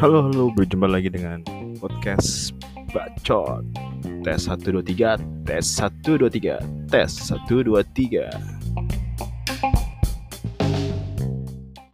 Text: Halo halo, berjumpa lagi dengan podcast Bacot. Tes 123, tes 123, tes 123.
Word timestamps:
Halo 0.00 0.32
halo, 0.32 0.48
berjumpa 0.56 0.88
lagi 0.88 1.12
dengan 1.12 1.44
podcast 1.76 2.56
Bacot. 2.88 3.60
Tes 4.24 4.48
123, 4.48 5.44
tes 5.44 5.60
123, 5.60 6.56
tes 6.88 7.04
123. 7.04 8.59